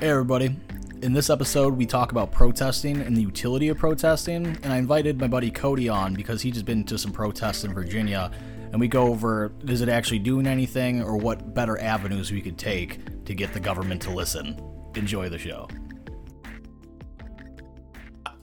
[0.00, 0.56] Hey, everybody.
[1.02, 4.46] In this episode, we talk about protesting and the utility of protesting.
[4.46, 7.74] And I invited my buddy Cody on because he's just been to some protests in
[7.74, 8.30] Virginia.
[8.72, 12.56] And we go over is it actually doing anything or what better avenues we could
[12.56, 14.58] take to get the government to listen.
[14.94, 15.68] Enjoy the show.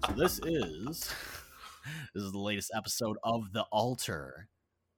[0.05, 1.11] So this is
[2.13, 4.47] this is the latest episode of The Altar.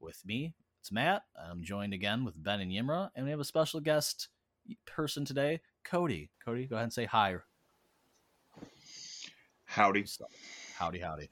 [0.02, 1.22] With me, it's Matt.
[1.42, 4.28] I'm joined again with Ben and Yimra, and we have a special guest
[4.86, 6.30] person today, Cody.
[6.46, 7.38] Cody, go ahead and say hi.
[9.66, 10.06] Howdy.
[10.76, 11.30] Howdy, howdy.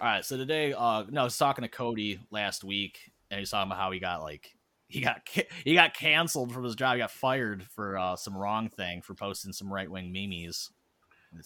[0.00, 3.50] All right, so today, uh, no, I was talking to Cody last week, and he's
[3.50, 4.52] talking about how he got like
[4.88, 5.28] he got
[5.64, 6.94] he got canceled from his job.
[6.94, 10.70] He got fired for uh, some wrong thing for posting some right wing memes.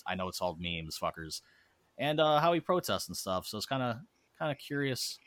[0.06, 1.42] I know it's called memes, fuckers,
[1.98, 3.46] and uh, how he protests and stuff.
[3.46, 3.96] So it's kind of
[4.38, 5.18] kind of curious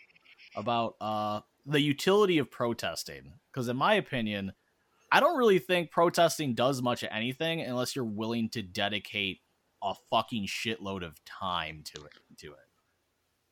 [0.55, 4.53] about uh, the utility of protesting because, in my opinion,
[5.11, 9.39] I don't really think protesting does much of anything unless you're willing to dedicate
[9.81, 12.13] a fucking shitload of time to it.
[12.39, 12.59] To it.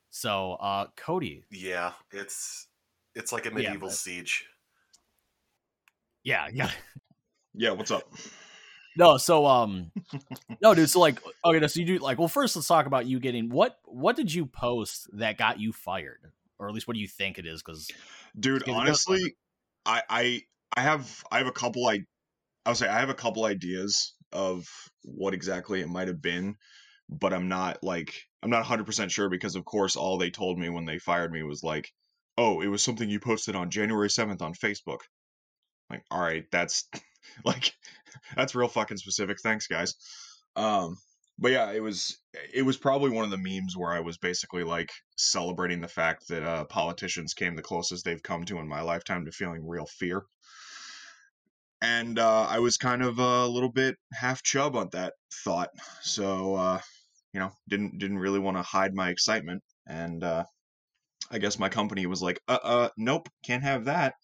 [0.09, 1.43] So, uh, Cody.
[1.51, 2.67] Yeah, it's
[3.15, 4.45] it's like a medieval yeah, siege.
[6.23, 6.71] Yeah, yeah,
[7.53, 7.71] yeah.
[7.71, 8.03] What's up?
[8.97, 9.91] No, so um,
[10.61, 10.89] no, dude.
[10.89, 12.17] So like, okay, so you do like.
[12.17, 13.77] Well, first, let's talk about you getting what.
[13.85, 17.37] What did you post that got you fired, or at least what do you think
[17.37, 17.61] it is?
[17.61, 17.91] Because,
[18.39, 19.35] dude, honestly,
[19.85, 20.41] I I
[20.75, 21.99] I have I have a couple I
[22.65, 24.67] I'll say I have a couple ideas of
[25.03, 26.55] what exactly it might have been,
[27.09, 30.69] but I'm not like I'm not 100% sure because of course all they told me
[30.69, 31.91] when they fired me was like,
[32.37, 34.99] "Oh, it was something you posted on January 7th on Facebook."
[35.89, 36.89] Like, all right, that's
[37.45, 37.73] like
[38.35, 39.39] that's real fucking specific.
[39.41, 39.95] Thanks, guys.
[40.55, 40.97] Um
[41.37, 42.17] but yeah, it was
[42.53, 46.27] it was probably one of the memes where I was basically like celebrating the fact
[46.29, 49.85] that uh, politicians came the closest they've come to in my lifetime to feeling real
[49.85, 50.23] fear
[51.85, 55.69] and uh, I was kind of a little bit half chub on that thought.
[56.01, 56.79] So uh,
[57.31, 60.45] you know, didn't didn't really want to hide my excitement, and uh,
[61.31, 64.15] I guess my company was like, uh, uh, nope, can't have that.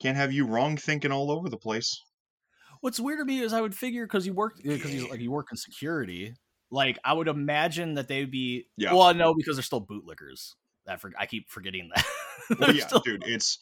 [0.00, 2.00] Can't have you wrong thinking all over the place.
[2.80, 5.30] What's weird to me is I would figure because you work because you like you
[5.30, 6.34] work in security,
[6.70, 8.94] like I would imagine that they'd be yeah.
[8.94, 10.54] Well, no, because they're still bootlickers.
[10.86, 12.04] That for, I keep forgetting that.
[12.58, 13.00] well, yeah, still...
[13.00, 13.58] dude, it's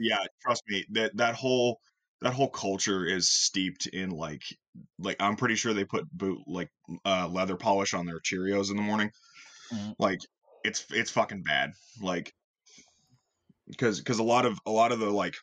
[0.00, 0.24] yeah.
[0.40, 1.78] Trust me that that whole
[2.22, 4.42] that whole culture is steeped in like
[4.98, 6.68] like I'm pretty sure they put boot like
[7.04, 9.10] uh, leather polish on their Cheerios in the morning.
[9.72, 9.90] Mm-hmm.
[9.98, 10.20] Like
[10.64, 11.72] it's it's fucking bad.
[12.00, 12.32] Like
[13.68, 15.34] because because a lot of a lot of the like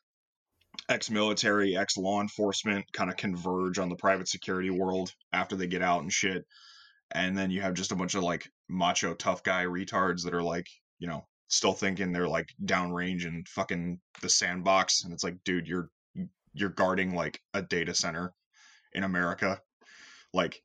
[0.87, 6.01] ex-military, ex-law enforcement kind of converge on the private security world after they get out
[6.01, 6.45] and shit.
[7.11, 10.43] And then you have just a bunch of like macho tough guy retards that are
[10.43, 10.67] like,
[10.99, 15.67] you know, still thinking they're like downrange and fucking the sandbox and it's like, dude,
[15.67, 15.89] you're
[16.53, 18.33] you're guarding like a data center
[18.93, 19.61] in America.
[20.33, 20.61] Like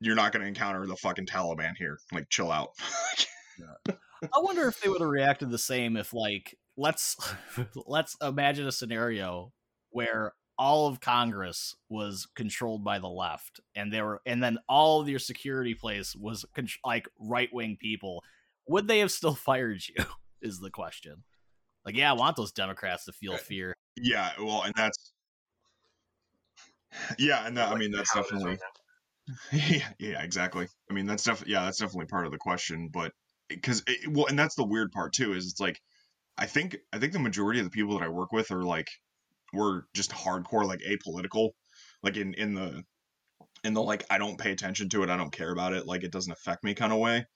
[0.00, 1.98] you're not going to encounter the fucking Taliban here.
[2.12, 2.70] Like chill out.
[4.22, 7.16] I wonder if they would have reacted the same if like let's
[7.86, 9.52] let's imagine a scenario
[9.90, 15.00] where all of Congress was controlled by the left, and they were, and then all
[15.00, 16.44] of your security place was
[16.84, 18.22] like right wing people.
[18.68, 20.04] Would they have still fired you?
[20.42, 21.24] Is the question.
[21.84, 23.74] Like, yeah, I want those Democrats to feel fear.
[23.96, 25.12] Yeah, well, and that's
[27.18, 28.58] yeah, and that, like I mean that's definitely
[29.52, 30.68] yeah, yeah, exactly.
[30.90, 33.12] I mean that's definitely yeah, that's definitely part of the question, but
[33.50, 35.80] eh, because eh, well, and that's the weird part too is it's like
[36.38, 38.88] I think I think the majority of the people that I work with are like
[39.52, 41.50] we're just hardcore like apolitical,
[42.02, 42.84] like in in the
[43.64, 46.04] in the like I don't pay attention to it, I don't care about it, like
[46.04, 47.26] it doesn't affect me kind of way,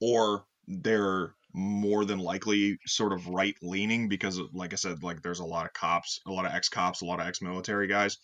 [0.00, 5.40] or they're more than likely sort of right leaning because like I said like there's
[5.40, 8.18] a lot of cops, a lot of ex-cops, a lot of ex-military guys.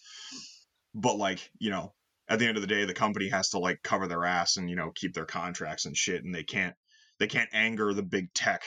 [0.95, 1.93] But like, you know,
[2.29, 4.69] at the end of the day the company has to like cover their ass and
[4.71, 6.75] you know keep their contracts and shit and they can't
[7.19, 8.63] they can't anger the big tech.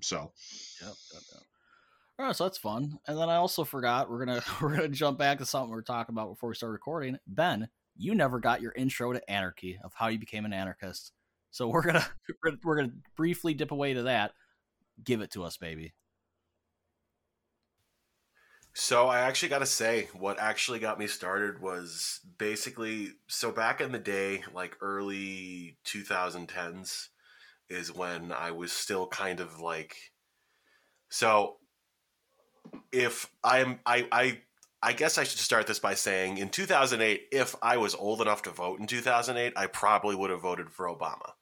[0.00, 0.32] So,
[0.80, 1.42] yep, yep, yep.
[2.18, 2.98] All right, so that's fun.
[3.06, 5.82] And then I also forgot we're gonna we're gonna jump back to something we were
[5.82, 7.18] talking about before we start recording.
[7.26, 11.12] Ben, you never got your intro to anarchy of how you became an anarchist.
[11.50, 12.06] So we're gonna
[12.64, 14.32] we're gonna briefly dip away to that.
[15.02, 15.94] Give it to us, baby.
[18.80, 23.80] So I actually got to say, what actually got me started was basically so back
[23.80, 27.08] in the day, like early 2010s,
[27.68, 29.96] is when I was still kind of like.
[31.08, 31.56] So,
[32.92, 34.42] if I'm I I
[34.80, 38.42] I guess I should start this by saying in 2008, if I was old enough
[38.42, 41.32] to vote in 2008, I probably would have voted for Obama.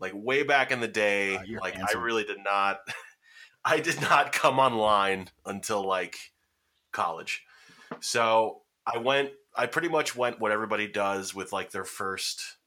[0.00, 2.00] Like way back in the day, uh, like handsome.
[2.00, 2.80] I really did not,
[3.64, 6.16] I did not come online until like
[6.92, 7.44] college.
[8.00, 12.58] So I went, I pretty much went what everybody does with like their first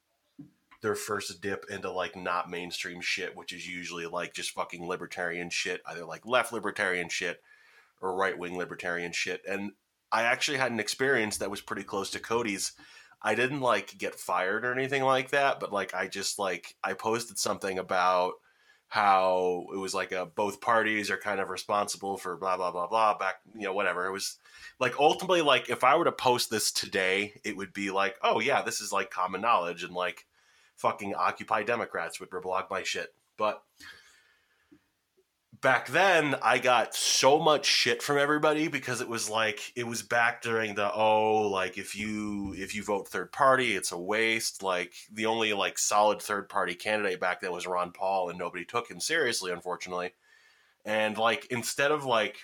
[0.82, 5.50] their first dip into like not mainstream shit, which is usually like just fucking libertarian
[5.50, 7.42] shit, either like left libertarian shit
[8.02, 9.42] or right wing libertarian shit.
[9.48, 9.72] And
[10.12, 12.74] I actually had an experience that was pretty close to Cody's.
[13.22, 16.94] I didn't like get fired or anything like that, but like I just like I
[16.94, 18.34] posted something about
[18.88, 22.88] how it was like a both parties are kind of responsible for blah blah blah
[22.88, 24.06] blah back you know whatever.
[24.06, 24.38] It was
[24.80, 28.42] like ultimately like if i were to post this today it would be like oh
[28.42, 30.26] yeah this is like common knowledge and like
[30.76, 33.14] fucking occupy democrats would reblog my shit.
[33.38, 33.64] But
[35.62, 40.02] back then I got so much shit from everybody because it was like it was
[40.02, 44.64] back during the oh like if you if you vote third party it's a waste.
[44.64, 48.66] Like the only like solid third party candidate back then was Ron Paul and nobody
[48.66, 50.14] took him seriously unfortunately.
[50.84, 52.38] And like instead of like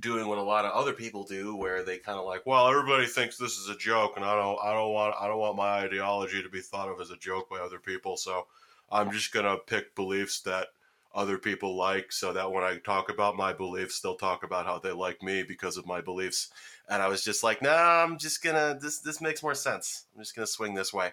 [0.00, 3.06] doing what a lot of other people do where they kind of like well everybody
[3.06, 5.80] thinks this is a joke and I don't I don't want I don't want my
[5.80, 8.46] ideology to be thought of as a joke by other people so
[8.90, 10.68] I'm just going to pick beliefs that
[11.14, 14.78] other people like so that when I talk about my beliefs, they'll talk about how
[14.78, 16.50] they like me because of my beliefs.
[16.88, 20.06] And I was just like, nah, I'm just gonna this this makes more sense.
[20.14, 21.12] I'm just gonna swing this way.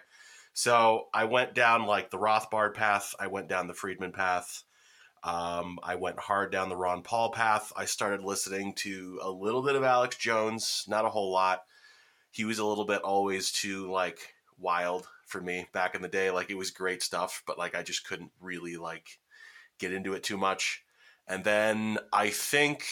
[0.54, 4.64] So I went down like the Rothbard path, I went down the Friedman path.
[5.24, 7.72] Um, I went hard down the Ron Paul path.
[7.76, 11.62] I started listening to a little bit of Alex Jones, not a whole lot.
[12.32, 14.18] He was a little bit always too like
[14.58, 16.32] wild for me back in the day.
[16.32, 19.20] Like it was great stuff, but like I just couldn't really like
[19.78, 20.82] get into it too much.
[21.26, 22.84] And then I think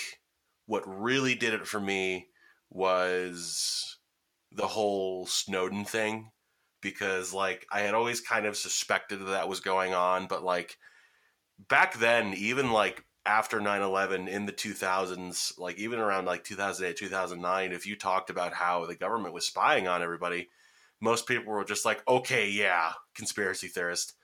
[0.66, 2.28] what really did it for me
[2.70, 3.98] was
[4.52, 6.30] the whole Snowden thing
[6.80, 10.78] because like I had always kind of suspected that, that was going on, but like
[11.68, 17.72] back then, even like after 9-11 in the 2000s like even around like 2008 2009
[17.72, 20.48] if you talked about how the government was spying on everybody
[21.00, 24.14] most people were just like okay yeah conspiracy theorist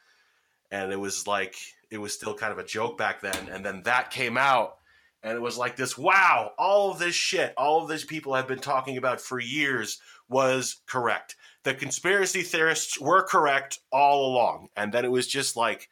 [0.70, 1.56] and it was like
[1.90, 3.48] it was still kind of a joke back then.
[3.50, 4.76] And then that came out,
[5.22, 8.48] and it was like this wow, all of this shit, all of these people have
[8.48, 11.36] been talking about for years was correct.
[11.62, 14.68] The conspiracy theorists were correct all along.
[14.76, 15.88] And then it was just like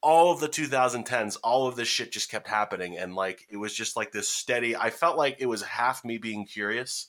[0.00, 2.96] all of the 2010s, all of this shit just kept happening.
[2.96, 6.18] And like it was just like this steady, I felt like it was half me
[6.18, 7.08] being curious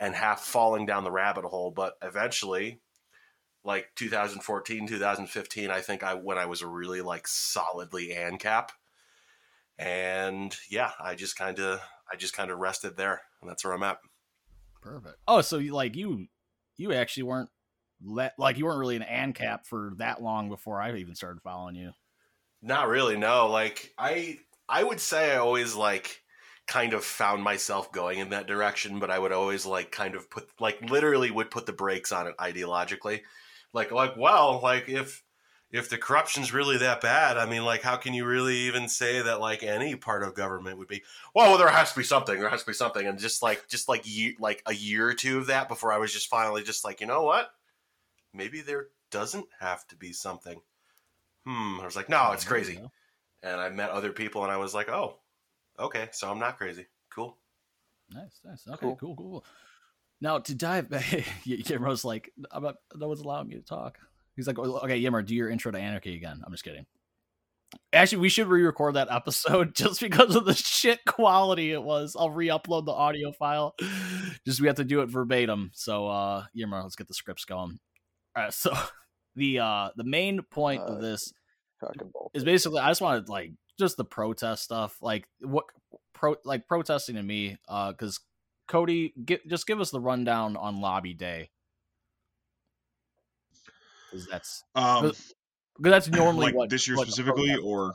[0.00, 1.70] and half falling down the rabbit hole.
[1.70, 2.80] But eventually,
[3.64, 8.68] like 2014 2015 i think i when i was really like solidly ancap.
[9.78, 11.80] And yeah i just kind of
[12.12, 13.98] i just kind of rested there and that's where i'm at.
[14.82, 15.16] Perfect.
[15.26, 16.26] Oh so you like you
[16.76, 17.50] you actually weren't
[18.04, 21.74] let like you weren't really an ancap for that long before i even started following
[21.74, 21.92] you?
[22.62, 23.48] Not really no.
[23.48, 24.38] Like i
[24.68, 26.20] i would say i always like
[26.66, 30.30] kind of found myself going in that direction but i would always like kind of
[30.30, 33.20] put like literally would put the brakes on it ideologically
[33.74, 35.22] like like well like if
[35.70, 39.20] if the corruption's really that bad i mean like how can you really even say
[39.20, 41.02] that like any part of government would be
[41.34, 43.06] well well there has to be something there has to be something.
[43.06, 45.98] And just like just like year, like a year or two of that before i
[45.98, 47.50] was just finally just like you know what?
[48.32, 50.60] Maybe there doesn't have to be something.
[51.44, 51.80] Hmm.
[51.80, 52.80] I was like no it's crazy.
[53.42, 55.18] and i met other people and i was like oh
[55.78, 56.86] okay so i'm not crazy.
[57.10, 57.36] Cool.
[58.12, 58.66] Nice nice.
[58.66, 59.44] Okay cool cool, cool.
[60.24, 61.04] Now to dive back,
[61.44, 63.98] Yimmer's like, not, no one's allowing me to talk.
[64.34, 66.40] He's like, okay, Yimmer, do your intro to Anarchy again.
[66.44, 66.86] I'm just kidding.
[67.92, 72.16] Actually, we should re-record that episode just because of the shit quality it was.
[72.18, 73.74] I'll re-upload the audio file.
[74.46, 75.70] Just we have to do it verbatim.
[75.74, 77.78] So, uh, Yimmer, let's get the scripts going.
[78.36, 78.72] All right, so
[79.36, 81.32] the uh the main point uh, of this
[82.34, 85.64] is basically I just wanted like just the protest stuff, like what
[86.12, 88.20] pro like protesting to me, uh, because
[88.66, 91.50] Cody, get, just give us the rundown on lobby day.
[94.10, 95.12] Because that's um,
[95.76, 97.92] because that's normally like what this year specifically, or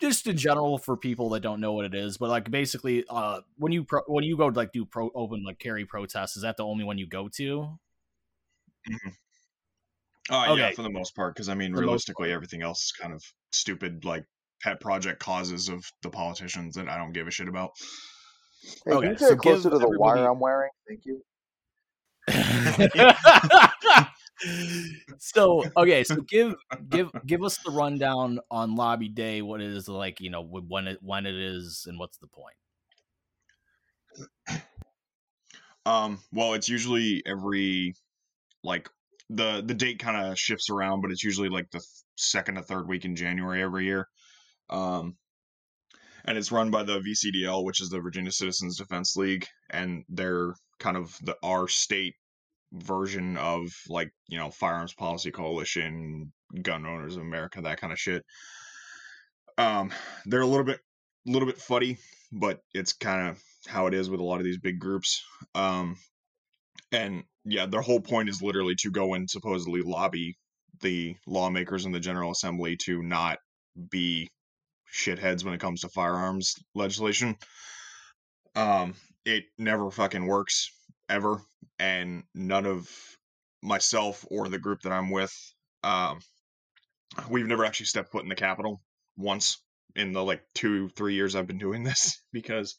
[0.00, 2.18] just in general for people that don't know what it is.
[2.18, 5.44] But like basically, uh, when you pro- when you go to like do pro open
[5.44, 7.78] like carry protests, is that the only one you go to?
[8.90, 9.08] Mm-hmm.
[10.30, 10.60] Uh, okay.
[10.60, 13.22] yeah, for the most part, because I mean, for realistically, everything else is kind of
[13.50, 14.24] stupid, like
[14.60, 17.70] pet project causes of the politicians that I don't give a shit about.
[18.84, 19.98] Hey, okay, can you so closer to the everybody...
[19.98, 20.70] wire I'm wearing?
[20.86, 21.22] Thank you.
[25.18, 26.54] so okay, so give
[26.88, 29.42] give give us the rundown on lobby day.
[29.42, 32.54] What it is like, you know, when it when it is, and what's the point?
[35.86, 36.20] Um.
[36.32, 37.94] Well, it's usually every
[38.62, 38.88] like
[39.30, 41.82] the the date kind of shifts around, but it's usually like the
[42.16, 44.08] second to third week in January every year.
[44.70, 45.16] Um,
[46.28, 50.52] and it's run by the VCDL, which is the Virginia Citizens Defense League, and they're
[50.78, 52.12] kind of the our state
[52.70, 56.30] version of like you know firearms policy coalition,
[56.60, 58.22] gun owners of America, that kind of shit.
[59.56, 59.90] Um,
[60.26, 60.80] they're a little bit,
[61.26, 61.96] a little bit fuddy,
[62.30, 65.24] but it's kind of how it is with a lot of these big groups.
[65.54, 65.96] Um,
[66.92, 70.36] and yeah, their whole point is literally to go and supposedly lobby
[70.82, 73.38] the lawmakers in the General Assembly to not
[73.90, 74.28] be
[74.92, 77.36] shitheads when it comes to firearms legislation.
[78.54, 80.70] Um, it never fucking works
[81.08, 81.40] ever,
[81.78, 82.88] and none of
[83.62, 85.32] myself or the group that I'm with,
[85.82, 86.20] um,
[87.28, 88.80] we've never actually stepped foot in the Capitol
[89.16, 89.62] once
[89.96, 92.76] in the like two, three years I've been doing this because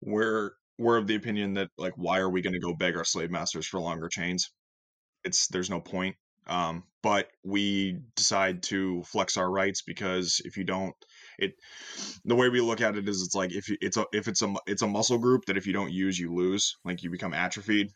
[0.00, 3.04] we're we're of the opinion that like why are we going to go beg our
[3.04, 4.50] slave masters for longer chains?
[5.24, 6.16] It's there's no point.
[6.46, 10.94] Um, but we decide to flex our rights because if you don't,
[11.38, 11.52] it
[12.24, 14.42] the way we look at it is it's like if you, it's a if it's
[14.42, 17.34] a it's a muscle group that if you don't use you lose like you become
[17.34, 17.90] atrophied.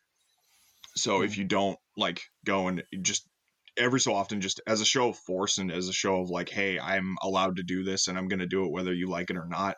[0.97, 1.25] So mm-hmm.
[1.25, 3.29] if you don't like go and just
[3.79, 6.51] every so often just as a show of force and as a show of like
[6.51, 9.31] hey i'm allowed to do this and i'm going to do it whether you like
[9.31, 9.77] it or not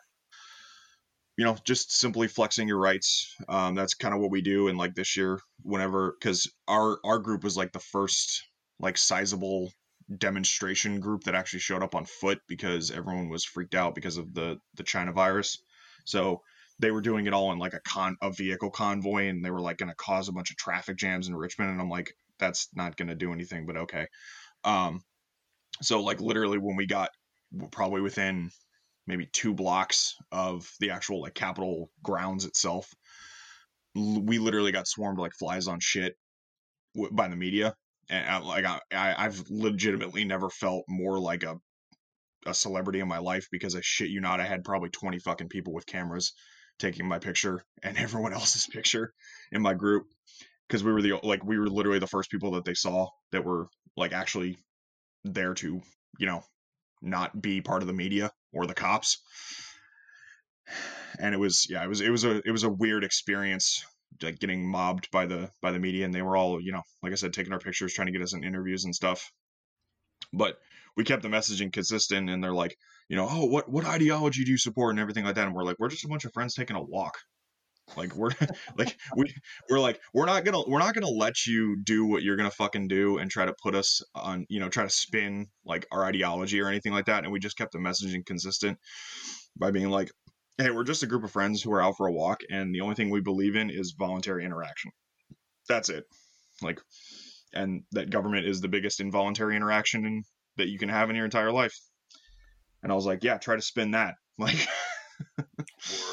[1.37, 3.35] you know, just simply flexing your rights.
[3.49, 4.67] Um, that's kind of what we do.
[4.67, 8.43] And like this year, whenever, because our our group was like the first
[8.79, 9.71] like sizable
[10.17, 14.33] demonstration group that actually showed up on foot because everyone was freaked out because of
[14.33, 15.57] the the China virus.
[16.05, 16.41] So
[16.79, 19.61] they were doing it all in like a con a vehicle convoy, and they were
[19.61, 21.71] like going to cause a bunch of traffic jams in Richmond.
[21.71, 24.07] And I'm like, that's not going to do anything, but okay.
[24.63, 25.01] Um,
[25.81, 27.09] so like literally when we got
[27.71, 28.51] probably within
[29.07, 32.93] maybe two blocks of the actual like Capitol grounds itself.
[33.95, 36.17] We literally got swarmed like flies on shit
[37.11, 37.75] by the media,
[38.09, 38.79] and I, like I,
[39.17, 41.55] I've legitimately never felt more like a
[42.45, 45.49] a celebrity in my life because I shit you not, I had probably twenty fucking
[45.49, 46.33] people with cameras
[46.79, 49.13] taking my picture and everyone else's picture
[49.51, 50.05] in my group
[50.67, 53.45] because we were the like we were literally the first people that they saw that
[53.45, 54.57] were like actually
[55.23, 55.81] there to
[56.19, 56.43] you know
[57.01, 59.21] not be part of the media or the cops.
[61.17, 63.85] And it was yeah, it was it was a it was a weird experience
[64.21, 67.11] like getting mobbed by the by the media and they were all, you know, like
[67.11, 69.31] I said, taking our pictures, trying to get us in interviews and stuff.
[70.33, 70.57] But
[70.97, 72.77] we kept the messaging consistent and they're like,
[73.09, 75.47] you know, oh, what what ideology do you support and everything like that.
[75.47, 77.17] And we're like, we're just a bunch of friends taking a walk.
[77.95, 78.31] Like we're
[78.77, 79.33] like we
[79.69, 82.87] we're like we're not gonna we're not gonna let you do what you're gonna fucking
[82.87, 86.61] do and try to put us on you know try to spin like our ideology
[86.61, 87.23] or anything like that.
[87.23, 88.79] And we just kept the messaging consistent
[89.57, 90.11] by being like,
[90.57, 92.81] hey, we're just a group of friends who are out for a walk, and the
[92.81, 94.91] only thing we believe in is voluntary interaction.
[95.67, 96.05] That's it.
[96.61, 96.79] Like,
[97.53, 100.23] and that government is the biggest involuntary interaction in,
[100.57, 101.77] that you can have in your entire life.
[102.83, 104.15] And I was like, yeah, try to spin that.
[104.37, 104.67] Like.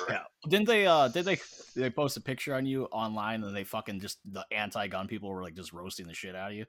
[0.08, 0.22] yeah.
[0.48, 0.86] Didn't they?
[0.86, 1.36] Uh, did they?
[1.74, 5.42] They post a picture on you online, and they fucking just the anti-gun people were
[5.42, 6.66] like just roasting the shit out of you.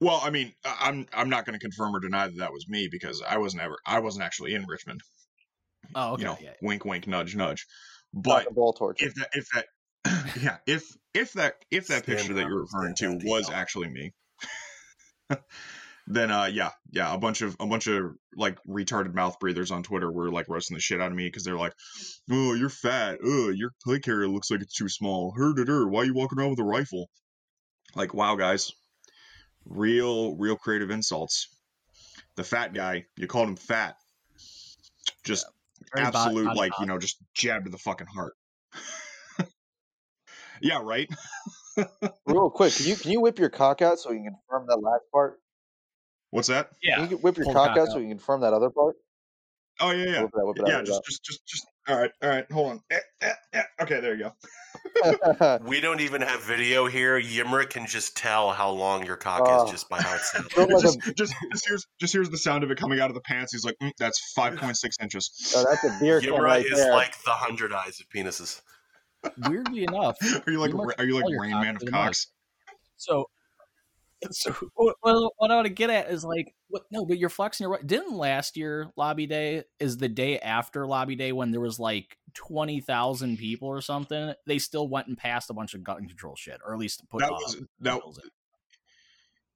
[0.00, 2.88] Well, I mean, I'm I'm not going to confirm or deny that that was me
[2.90, 5.02] because I wasn't ever I wasn't actually in Richmond.
[5.94, 6.22] Oh, okay.
[6.22, 6.52] You know, yeah.
[6.62, 7.66] wink, wink, nudge, nudge.
[8.12, 9.66] But ball if that if that
[10.42, 14.12] yeah if if that if that Stand picture that you're referring to was actually me,
[16.06, 19.82] then uh yeah yeah a bunch of a bunch of like retarded mouth breathers on
[19.82, 21.72] twitter were like roasting the shit out of me because they're like
[22.30, 26.04] oh you're fat oh your plate carrier looks like it's too small her why are
[26.04, 27.08] you walking around with a rifle
[27.94, 28.72] like wow guys
[29.68, 31.48] real real creative insults
[32.36, 33.96] the fat guy you called him fat
[35.24, 35.46] just
[35.96, 38.34] yeah, absolute bot, like you know just jab to the fucking heart
[40.60, 41.08] yeah right
[42.26, 44.76] real quick can you can you whip your cock out so you can confirm that
[44.76, 45.40] last part
[46.30, 46.70] What's that?
[46.82, 46.96] Yeah.
[46.96, 48.96] Can you whip your cock out so you can confirm that other part?
[49.80, 50.76] Oh yeah, yeah, whip it out, whip it yeah.
[50.76, 51.66] Out, just, just, just, just.
[51.88, 52.52] All right, all right.
[52.52, 52.80] Hold on.
[52.90, 53.62] Eh, eh, eh.
[53.80, 54.32] Okay, there you go.
[55.62, 57.18] we don't even have video here.
[57.18, 60.48] Yimmer can just tell how long your cock uh, is just by how it sounds.
[60.82, 63.52] just, just, just, here's, just here's the sound of it coming out of the pants.
[63.52, 65.54] He's like, mm, that's five point six inches.
[65.56, 66.92] Oh, that's a beer Yimmer right is there.
[66.92, 68.60] like the hundred eyes of penises.
[69.48, 72.28] Weirdly enough, are you like are you like Rain Man of cocks?
[72.96, 73.28] So
[74.30, 76.82] so what, what I want to get at is like, what?
[76.90, 77.86] No, but you're flexing your right.
[77.86, 82.16] Didn't last year lobby day is the day after lobby day when there was like
[82.34, 84.34] twenty thousand people or something?
[84.46, 87.20] They still went and passed a bunch of gun control shit, or at least put
[87.20, 87.96] that was that.
[88.04, 88.20] Was,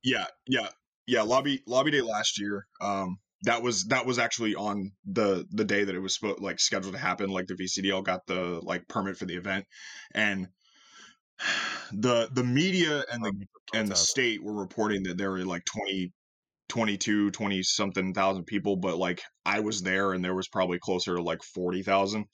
[0.02, 0.68] yeah, yeah,
[1.06, 1.22] yeah.
[1.22, 2.66] Lobby lobby day last year.
[2.80, 6.94] Um, that was that was actually on the the day that it was like scheduled
[6.94, 7.30] to happen.
[7.30, 9.66] Like the VCDL got the like permit for the event,
[10.12, 10.48] and
[11.92, 13.32] the the media and the
[13.74, 16.12] and the state were reporting that there were like 20
[16.68, 21.16] 22, 20 something thousand people, but like I was there and there was probably closer
[21.16, 22.24] to like 40,000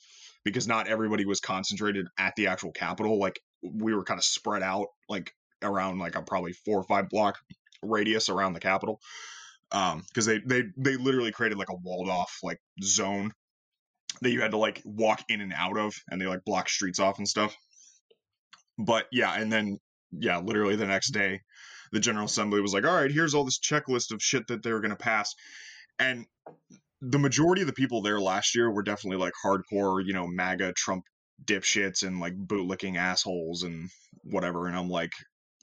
[0.44, 4.62] because not everybody was concentrated at the actual Capitol Like we were kind of spread
[4.62, 7.38] out like around like a probably four or five block
[7.82, 9.00] radius around the Capitol
[9.72, 13.32] Um, because they they they literally created like a walled off like zone
[14.22, 16.98] that you had to like walk in and out of, and they like block streets
[17.00, 17.56] off and stuff.
[18.84, 19.78] But yeah, and then
[20.12, 21.40] yeah, literally the next day,
[21.92, 24.80] the General Assembly was like, "All right, here's all this checklist of shit that they're
[24.80, 25.34] gonna pass,"
[25.98, 26.26] and
[27.02, 30.72] the majority of the people there last year were definitely like hardcore, you know, MAGA
[30.74, 31.04] Trump
[31.44, 33.88] dipshits and like bootlicking assholes and
[34.24, 34.66] whatever.
[34.66, 35.12] And I'm like,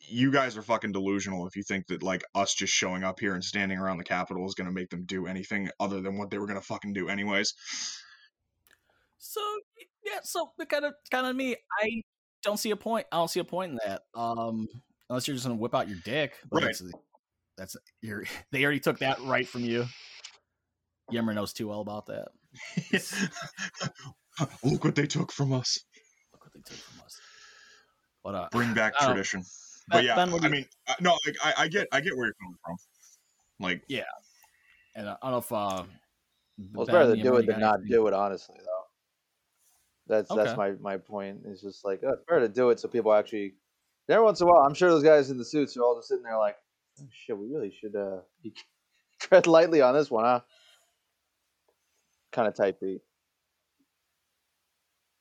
[0.10, 3.34] you guys are fucking delusional if you think that like us just showing up here
[3.34, 6.32] and standing around the Capitol is going to make them do anything other than what
[6.32, 7.54] they were going to fucking do anyways.
[9.20, 9.42] So
[10.04, 11.56] yeah, so kind of kind of me.
[11.82, 12.02] I
[12.48, 13.06] don't see a point.
[13.12, 14.02] I don't see a point in that.
[14.16, 14.68] Um,
[15.10, 16.34] unless you're just gonna whip out your dick.
[16.50, 16.66] But Right.
[16.66, 16.84] That's,
[17.58, 18.24] that's you're.
[18.52, 19.86] They already took that right from you.
[21.12, 22.28] Yemmer knows too well about that.
[24.64, 25.80] Look what they took from us.
[26.34, 27.20] Look what they took from us.
[28.24, 29.42] But uh, Bring back I don't- tradition.
[29.42, 29.48] Ben-
[30.00, 32.26] But yeah, Ben, I you- mean, uh, no, like I, I get, I get where
[32.28, 32.76] you're coming from.
[33.60, 34.04] Like, yeah,
[34.96, 35.84] and I don't know if uh,
[36.74, 38.14] Well, it's Ben, better to Yemmer, do it than not do it.
[38.14, 38.77] Honestly, though,
[40.08, 40.44] that's Okay.
[40.44, 41.42] that's my my point.
[41.46, 43.56] It's just like oh, it's better to do it so people actually.
[44.10, 46.08] Every once in a while, I'm sure those guys in the suits are all just
[46.08, 46.56] sitting there like,
[47.02, 48.54] oh, "Shit, we really should uh, be
[49.20, 50.42] tread lightly on this one, huh?"
[52.32, 53.02] Kind of tight beat.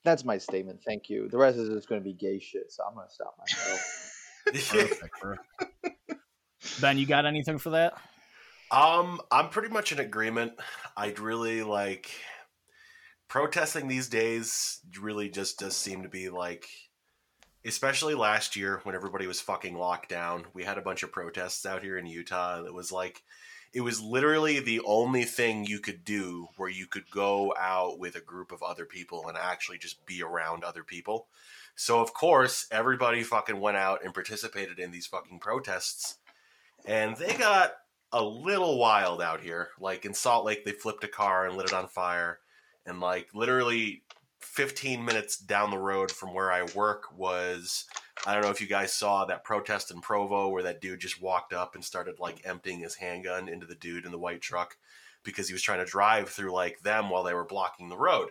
[0.05, 0.81] That's my statement.
[0.87, 1.29] Thank you.
[1.29, 4.13] The rest is just going to be gay shit, so I'm going to stop myself.
[4.47, 6.21] Perfect, perfect.
[6.81, 7.95] Ben, you got anything for that?
[8.71, 10.53] Um, I'm pretty much in agreement.
[10.97, 12.11] I'd really like
[13.29, 14.81] protesting these days.
[15.01, 16.69] Really, just does seem to be like,
[17.65, 20.47] especially last year when everybody was fucking locked down.
[20.55, 22.65] We had a bunch of protests out here in Utah.
[22.65, 23.23] It was like,
[23.73, 28.15] it was literally the only thing you could do where you could go out with
[28.15, 31.27] a group of other people and actually just be around other people.
[31.75, 36.17] So of course, everybody fucking went out and participated in these fucking protests,
[36.87, 37.75] and they got
[38.13, 39.69] a little wild out here.
[39.79, 42.39] Like in Salt Lake, they flipped a car and lit it on fire.
[42.87, 44.03] And like literally
[44.41, 47.85] 15 minutes down the road from where I work was
[48.27, 51.21] I don't know if you guys saw that protest in Provo where that dude just
[51.21, 54.77] walked up and started like emptying his handgun into the dude in the white truck
[55.23, 58.31] because he was trying to drive through like them while they were blocking the road.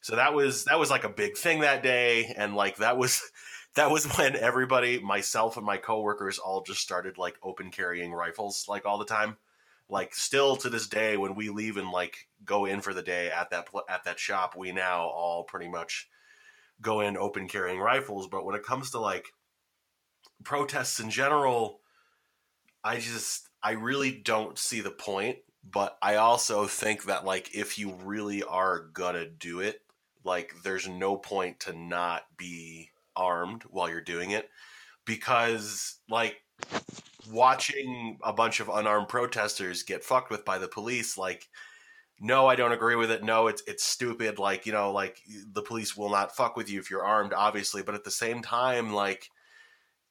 [0.00, 3.22] So that was that was like a big thing that day and like that was
[3.74, 8.66] that was when everybody, myself and my coworkers, all just started like open carrying rifles
[8.68, 9.36] like all the time.
[9.92, 13.30] Like still to this day, when we leave and like go in for the day
[13.30, 16.08] at that at that shop, we now all pretty much
[16.80, 18.26] go in open carrying rifles.
[18.26, 19.26] But when it comes to like
[20.44, 21.80] protests in general,
[22.82, 25.40] I just I really don't see the point.
[25.62, 29.82] But I also think that like if you really are gonna do it,
[30.24, 34.48] like there's no point to not be armed while you're doing it
[35.04, 36.36] because like
[37.30, 41.48] watching a bunch of unarmed protesters get fucked with by the police like
[42.20, 43.24] no i don't agree with it.
[43.24, 44.38] No it's it's stupid.
[44.38, 45.18] Like you know like
[45.52, 47.82] the police will not fuck with you if you're armed obviously.
[47.82, 49.28] But at the same time like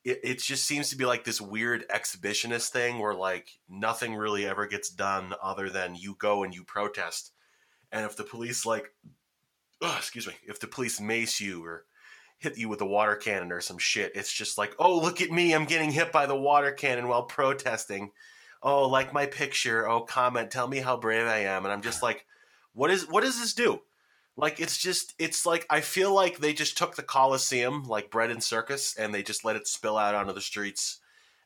[0.04, 4.46] it, it just seems to be like this weird exhibitionist thing where like nothing really
[4.46, 7.32] ever gets done other than you go and you protest.
[7.92, 8.92] And if the police like
[9.82, 11.86] excuse me if the police mace you or
[12.42, 14.14] hit you with a water cannon or some shit.
[14.16, 17.24] It's just like, oh, look at me, I'm getting hit by the water cannon while
[17.24, 18.12] protesting.
[18.64, 19.88] Oh, like my picture.
[19.88, 21.66] Oh, comment, tell me how brave I am.
[21.66, 22.26] And I'm just like,
[22.74, 23.82] what is what does this do?
[24.36, 28.32] Like it's just it's like I feel like they just took the Coliseum, like bread
[28.32, 31.00] and circus, and they just let it spill out onto the streets.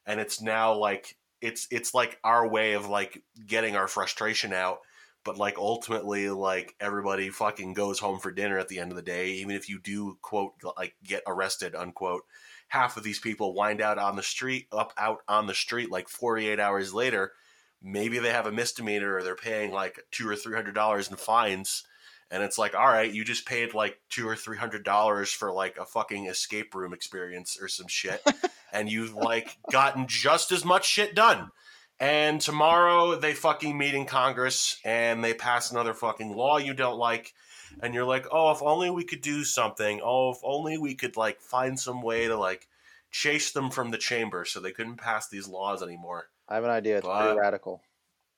[0.06, 4.80] And it's now like it's it's like our way of like getting our frustration out
[5.26, 9.02] but like ultimately like everybody fucking goes home for dinner at the end of the
[9.02, 12.24] day even if you do quote like get arrested unquote.
[12.70, 16.08] Half of these people wind out on the street up out on the street like
[16.08, 17.34] 48 hours later.
[17.82, 21.18] Maybe they have a misdemeanor or they're paying like two or three hundred dollars in
[21.18, 21.84] fines
[22.32, 25.52] and it's like all right you just paid like two or three hundred dollars for
[25.52, 28.22] like a fucking escape room experience or some shit
[28.74, 31.52] and you've like gotten just as much shit done
[32.00, 36.98] and tomorrow they fucking meet in Congress and they pass another fucking law you don't
[36.98, 37.34] like.
[37.82, 40.00] And you're like, oh, if only we could do something.
[40.04, 42.68] Oh, if only we could like find some way to like
[43.12, 46.28] chase them from the chamber so they couldn't pass these laws anymore.
[46.48, 46.98] I have an idea.
[46.98, 47.82] It's But- pretty radical.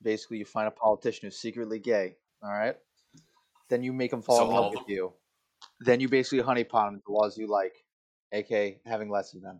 [0.01, 2.17] Basically, you find a politician who's secretly gay.
[2.43, 2.75] All right.
[3.69, 5.13] Then you make him fall So in love with you.
[5.79, 7.73] Then you basically honeypot him the laws you like,
[8.31, 9.59] aka having less of them.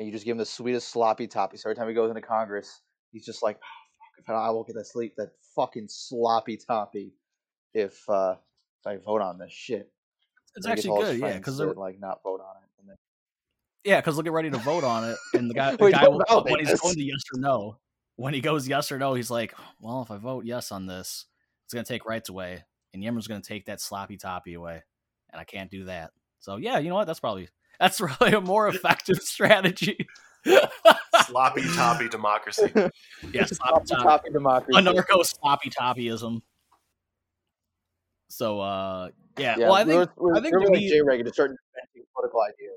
[0.00, 1.58] And you just give him the sweetest sloppy toppy.
[1.58, 2.80] So every time he goes into Congress,
[3.12, 7.12] he's just like, oh, if I, won't get that sleep, that fucking sloppy toppy,
[7.74, 8.36] if uh
[8.80, 9.92] if I vote on this shit.
[10.56, 12.68] It's And actually good, yeah, because to, like not vote on it.
[12.80, 12.96] And then,
[13.84, 16.24] yeah, because they'll get ready to vote on it, and the guy, the guy will,
[16.44, 17.76] when he's going to yes or no,
[18.16, 21.26] when he goes yes or no, he's like, well, if I vote yes on this,
[21.66, 24.82] it's gonna take rights away, and Yimmer's gonna take that sloppy toppy away,
[25.30, 26.12] and I can't do that.
[26.38, 27.06] So yeah, you know what?
[27.06, 30.06] That's probably that's really a more effective strategy.
[31.26, 32.70] Sloppy toppy democracy.
[33.32, 34.02] yeah, sloppy sloppy toppy.
[34.04, 34.78] toppy democracy.
[34.78, 36.42] a narco sloppy toppyism.
[38.28, 40.74] So uh yeah, Yeah, well I we think were, we I think we to were
[40.74, 42.76] like me- J Reagan to start inventing political ideas.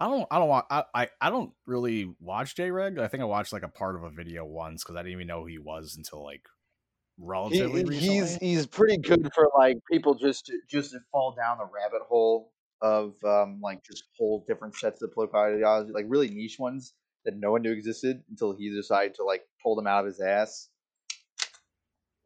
[0.00, 2.98] I don't I don't want I, I, I don't really watch J Reg.
[2.98, 5.26] I think I watched like a part of a video once because I didn't even
[5.28, 6.42] know who he was until like
[7.18, 7.98] He, relatively recently.
[8.16, 12.02] he's he's pretty good for like people just to just to fall down the rabbit
[12.08, 12.50] hole
[12.82, 17.36] of um like just whole different sets of political ideology, like really niche ones that
[17.36, 20.68] no one knew existed until he decided to like pull them out of his ass.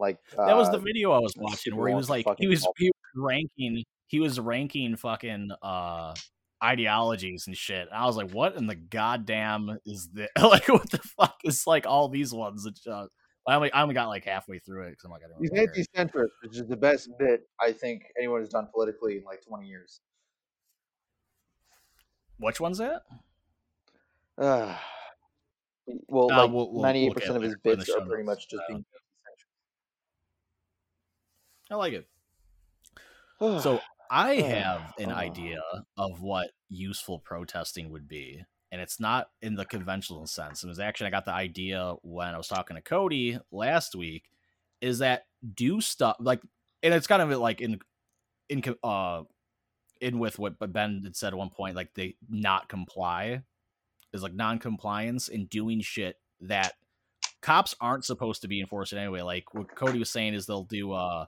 [0.01, 2.67] Like that was the uh, video I was watching where he was like he was
[2.77, 6.15] he was ranking he was ranking fucking uh
[6.63, 7.89] ideologies and shit.
[7.89, 10.29] And I was like, what in the goddamn is this?
[10.41, 12.65] like, what the fuck is like all these ones?
[12.65, 13.07] That, uh,
[13.49, 15.53] I only I only got like halfway through it because I'm like, I don't He's
[15.53, 19.67] anti-centrist, which is the best bit I think anyone has done politically in like twenty
[19.67, 20.01] years.
[22.39, 23.03] Which one's that?
[24.39, 24.79] Uh,
[26.09, 27.77] well, Uh, like we'll- we'll ninety-eight look at percent it of his later in the
[27.85, 28.85] bits are pretty much just Uh, being
[31.71, 32.09] I like it.
[33.63, 35.15] So I Uh, have an uh.
[35.17, 35.61] idea
[35.97, 38.45] of what useful protesting would be.
[38.73, 40.63] And it's not in the conventional sense.
[40.65, 44.29] It was actually I got the idea when I was talking to Cody last week,
[44.81, 46.43] is that do stuff like
[46.83, 47.79] and it's kind of like in
[48.49, 49.25] in uh
[50.01, 53.43] in with what Ben had said at one point, like they not comply
[54.13, 56.75] is like non-compliance and doing shit that
[57.43, 59.23] cops aren't supposed to be enforcing anyway.
[59.23, 61.27] Like what Cody was saying is they'll do uh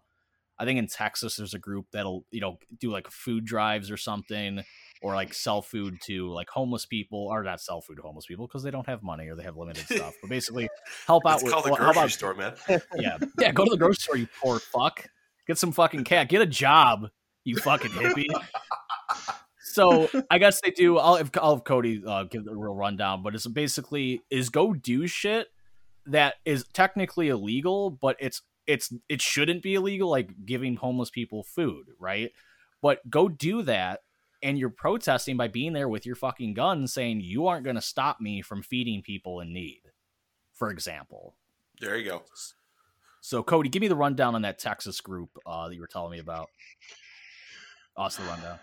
[0.60, 3.96] I think in Texas there's a group that'll, you know, do like food drives or
[3.96, 4.64] something
[5.00, 8.48] or like sell food to like homeless people or not sell food to homeless people
[8.48, 10.14] because they don't have money or they have limited stuff.
[10.20, 10.68] But basically
[11.06, 12.54] help out It's with called the well, grocery about store, man.
[12.96, 13.18] yeah.
[13.38, 15.06] Yeah, go to the grocery store, you poor fuck.
[15.46, 16.28] Get some fucking cat.
[16.28, 17.08] Get a job,
[17.48, 18.26] you fucking hippie.
[19.62, 20.98] So I guess they do.
[20.98, 24.72] I'll have, I'll have Cody uh, give the real rundown, but it's basically is go
[24.72, 25.48] do shit
[26.06, 31.42] that is technically illegal, but it's it's it shouldn't be illegal, like giving homeless people
[31.42, 32.32] food, right?
[32.82, 34.00] But go do that,
[34.42, 37.82] and you're protesting by being there with your fucking gun, saying you aren't going to
[37.82, 39.82] stop me from feeding people in need,
[40.54, 41.34] for example.
[41.80, 42.22] There you go.
[43.20, 46.12] So Cody, give me the rundown on that Texas group uh, that you were telling
[46.12, 46.48] me about.
[47.98, 48.60] Awesome rundown.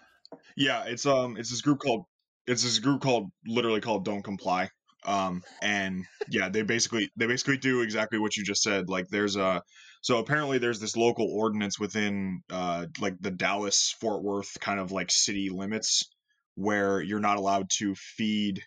[0.56, 2.06] Yeah, it's um it's this group called
[2.48, 4.70] it's this group called literally called Don't Comply.
[5.06, 8.90] Um and yeah, they basically they basically do exactly what you just said.
[8.90, 9.62] Like there's a
[10.02, 14.94] so apparently there's this local ordinance within uh like the Dallas Fort Worth kind of
[14.94, 16.10] like city limits
[16.56, 18.64] where you're not allowed to feed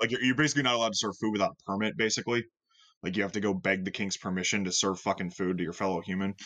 [0.00, 2.42] like you're, you're basically not allowed to serve food without a permit basically.
[3.02, 5.74] Like you have to go beg the king's permission to serve fucking food to your
[5.74, 6.36] fellow human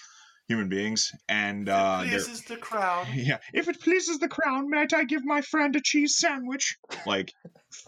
[0.49, 3.07] human beings and uh they're- this the crowd.
[3.15, 6.77] yeah, if it pleases the crown, might I give my friend a cheese sandwich?
[7.07, 7.33] Like,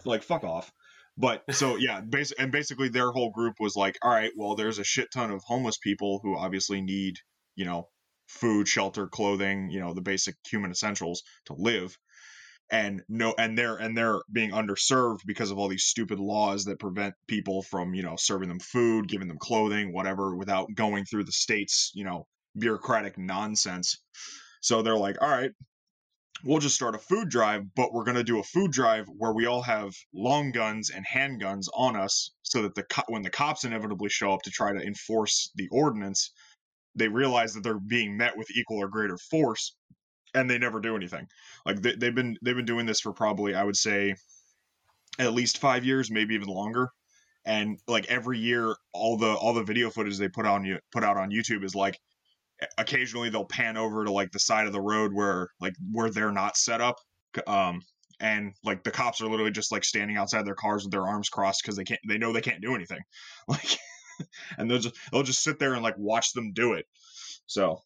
[0.05, 0.71] like fuck off.
[1.17, 4.79] But so yeah, bas- and basically their whole group was like, all right, well, there's
[4.79, 7.15] a shit ton of homeless people who obviously need,
[7.55, 7.89] you know,
[8.27, 11.97] food, shelter, clothing, you know, the basic human essentials to live.
[12.71, 16.79] And no, and they're and they're being underserved because of all these stupid laws that
[16.79, 21.25] prevent people from, you know, serving them food, giving them clothing, whatever, without going through
[21.25, 23.97] the state's, you know, bureaucratic nonsense.
[24.61, 25.51] So they're like, all right,
[26.43, 29.33] we'll just start a food drive, but we're going to do a food drive where
[29.33, 33.29] we all have long guns and handguns on us so that the co- when the
[33.29, 36.31] cops inevitably show up to try to enforce the ordinance,
[36.95, 39.75] they realize that they're being met with equal or greater force
[40.33, 41.27] and they never do anything.
[41.65, 44.15] Like they, they've been they've been doing this for probably I would say
[45.19, 46.89] at least 5 years, maybe even longer.
[47.45, 51.03] And like every year all the all the video footage they put on you put
[51.03, 51.99] out on YouTube is like
[52.77, 56.31] occasionally they'll pan over to like the side of the road where like where they're
[56.31, 56.97] not set up
[57.47, 57.81] um
[58.19, 61.29] and like the cops are literally just like standing outside their cars with their arms
[61.29, 62.99] crossed because they can't they know they can't do anything
[63.47, 63.77] like
[64.57, 66.85] and they'll just they'll just sit there and like watch them do it
[67.47, 67.81] so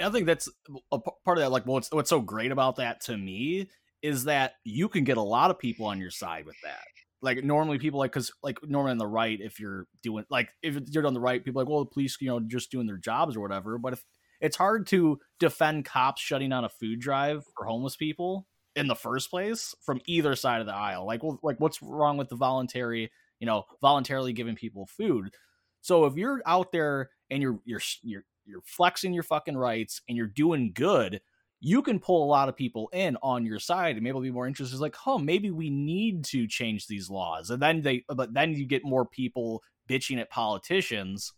[0.00, 0.48] I think that's
[0.92, 1.50] a part of that.
[1.50, 3.68] Like, what's what's so great about that to me
[4.02, 6.80] is that you can get a lot of people on your side with that.
[7.22, 10.78] Like normally people like because like normally on the right, if you're doing like if
[10.90, 13.36] you're on the right, people like, well, the police, you know, just doing their jobs
[13.36, 13.78] or whatever.
[13.78, 14.04] But if
[14.40, 18.94] it's hard to defend cops shutting down a food drive for homeless people in the
[18.94, 21.06] first place from either side of the aisle.
[21.06, 25.34] Like, well, like what's wrong with the voluntary you know, voluntarily giving people food.
[25.80, 30.16] So if you're out there and you're you're you're you're flexing your fucking rights and
[30.16, 31.20] you're doing good,
[31.60, 34.46] you can pull a lot of people in on your side and maybe be more
[34.46, 34.80] interested.
[34.80, 37.50] Like, oh, maybe we need to change these laws.
[37.50, 41.34] And then they, uh, but then you get more people bitching at politicians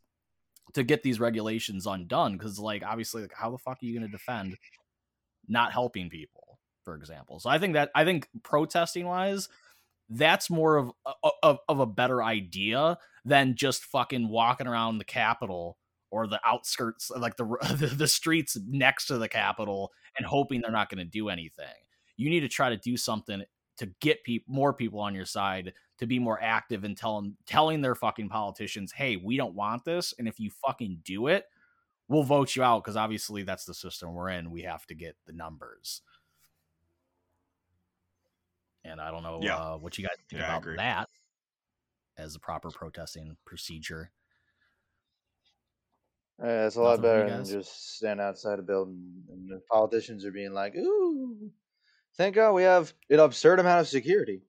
[0.74, 2.38] to get these regulations undone.
[2.38, 4.56] Cause like, obviously, like, how the fuck are you going to defend
[5.48, 7.40] not helping people, for example?
[7.40, 9.48] So I think that, I think protesting wise,
[10.08, 15.04] that's more of, uh, of, of a better idea than just fucking walking around the
[15.04, 15.78] Capitol
[16.12, 20.88] or the outskirts, like the the streets next to the Capitol, and hoping they're not
[20.88, 21.64] going to do anything.
[22.16, 23.42] You need to try to do something
[23.78, 27.80] to get people more people on your side to be more active and telling telling
[27.80, 31.46] their fucking politicians, "Hey, we don't want this, and if you fucking do it,
[32.08, 34.50] we'll vote you out." Because obviously, that's the system we're in.
[34.50, 36.02] We have to get the numbers.
[38.84, 39.56] And I don't know yeah.
[39.56, 41.08] uh, what you guys think yeah, about that
[42.18, 44.10] as a proper protesting procedure.
[46.38, 50.32] Yeah, it's a lot better than just stand outside a building and the politicians are
[50.32, 51.50] being like, "Ooh,
[52.16, 54.42] thank God we have an absurd amount of security."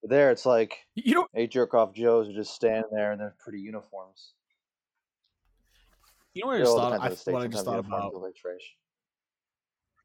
[0.00, 3.18] But there, it's like you know, eight jerk off Joes are just standing there in
[3.18, 4.32] their pretty uniforms.
[6.34, 6.92] You know what I just thought?
[6.92, 8.14] I, what I just thought about.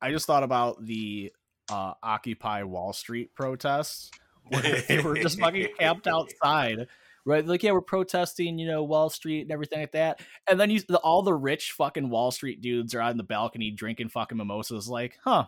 [0.01, 1.31] I just thought about the
[1.71, 4.11] uh, Occupy Wall Street protests.
[4.47, 6.87] Where they were just fucking camped outside
[7.25, 7.45] right?
[7.45, 10.21] Like, yeah, we're protesting, you know, Wall Street and everything like that.
[10.47, 13.71] And then you, the, all the rich fucking Wall Street dudes are on the balcony
[13.71, 14.87] drinking fucking mimosas.
[14.87, 15.45] Like, huh,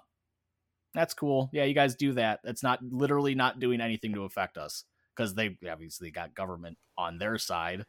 [0.93, 1.49] that's cool.
[1.53, 2.39] Yeah, you guys do that.
[2.43, 4.83] That's not literally not doing anything to affect us
[5.15, 7.85] because they obviously got government on their side.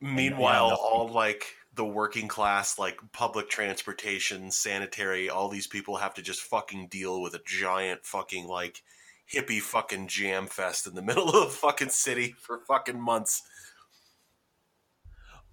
[0.00, 6.22] Meanwhile, all like the working class, like public transportation, sanitary, all these people have to
[6.22, 8.82] just fucking deal with a giant fucking like
[9.32, 13.42] hippie fucking jam fest in the middle of the fucking city for fucking months.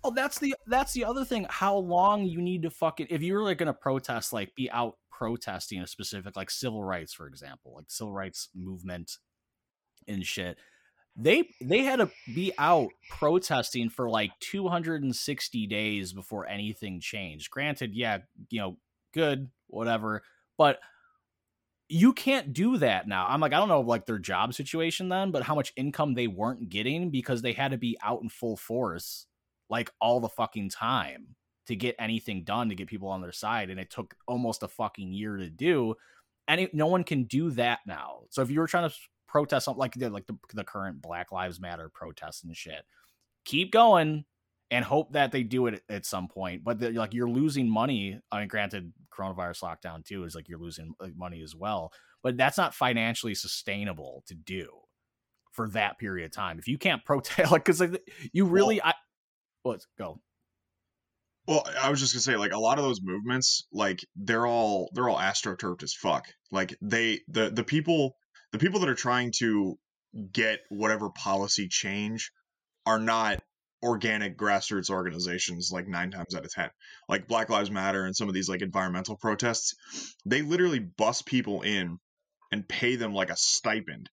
[0.04, 1.46] Oh, that's the that's the other thing.
[1.50, 5.82] How long you need to fucking if you're like gonna protest, like be out protesting
[5.82, 9.18] a specific like civil rights, for example, like civil rights movement
[10.08, 10.58] and shit.
[11.18, 17.52] They they had to be out protesting for like 260 days before anything changed.
[17.52, 18.78] Granted, yeah, you know,
[19.14, 20.24] good, whatever,
[20.58, 20.80] but
[21.90, 23.26] you can't do that now.
[23.28, 26.28] I'm like, I don't know like their job situation then, but how much income they
[26.28, 29.26] weren't getting because they had to be out in full force
[29.72, 33.72] like all the fucking time to get anything done to get people on their side.
[33.72, 35.96] And it took almost a fucking year to do.
[36.48, 38.22] And it, no one can do that now.
[38.30, 38.96] So if you were trying to
[39.28, 42.84] protest something like the, like the, the current Black Lives Matter protests and shit,
[43.46, 44.26] keep going
[44.72, 46.64] and hope that they do it at some point.
[46.64, 48.20] But like you're losing money.
[48.32, 51.92] I mean, granted, coronavirus lockdown too is like you're losing money as well.
[52.24, 54.70] But that's not financially sustainable to do
[55.52, 56.60] for that period of time.
[56.60, 58.02] If you can't protest, like because like,
[58.34, 58.94] you really, well, I
[59.66, 60.20] let's go.
[61.48, 64.90] Well, I was just gonna say, like a lot of those movements, like they're all
[64.94, 66.28] they're all astroturfed as fuck.
[66.52, 68.16] Like they the the people
[68.52, 69.78] the people that are trying to
[70.32, 72.32] get whatever policy change
[72.86, 73.42] are not
[73.82, 76.70] organic grassroots organizations like nine times out of ten.
[77.08, 79.76] Like black lives matter and some of these like environmental protests
[80.26, 81.98] they literally bust people in
[82.52, 84.10] and pay them like a stipend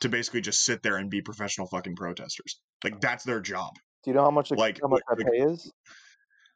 [0.00, 2.60] to basically just sit there and be professional fucking protesters.
[2.84, 3.74] Like that's their job.
[4.04, 5.72] Do you know how much like how much that pay is?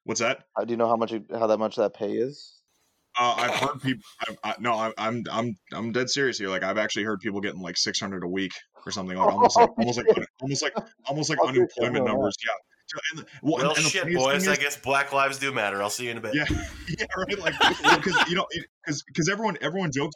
[0.05, 0.45] What's that?
[0.57, 2.62] Uh, do you know how much how that much that pay is
[3.19, 4.03] uh, I've heard people.
[4.21, 6.49] I, I, no, I, I'm I'm I'm dead serious here.
[6.49, 8.53] Like I've actually heard people getting like 600 a week
[8.87, 10.07] or something like almost like almost like
[10.41, 10.73] almost like
[11.07, 12.37] almost like unemployment numbers.
[12.45, 12.53] Yeah.
[13.15, 14.43] And, well, well and shit, boys.
[14.43, 15.83] Is, I guess Black Lives do matter.
[15.83, 16.35] I'll see you in a bit.
[16.35, 16.45] Yeah,
[16.99, 17.39] yeah, right.
[17.39, 18.47] Like because you know,
[18.85, 20.15] because because everyone everyone jokes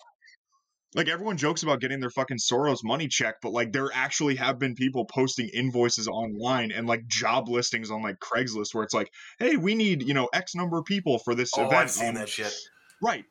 [0.94, 4.58] like everyone jokes about getting their fucking Soros money check, but like there actually have
[4.58, 9.10] been people posting invoices online and like job listings on like Craigslist where it's like,
[9.38, 11.74] hey, we need you know X number of people for this oh, event.
[11.74, 12.54] I've seen that shit.
[13.02, 13.24] Right.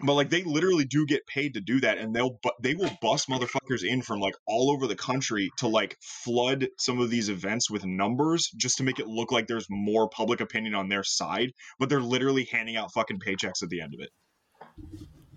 [0.00, 2.90] But like they literally do get paid to do that, and they'll but they will
[3.00, 7.28] bust motherfuckers in from like all over the country to like flood some of these
[7.28, 11.04] events with numbers just to make it look like there's more public opinion on their
[11.04, 11.52] side.
[11.78, 14.10] But they're literally handing out fucking paychecks at the end of it.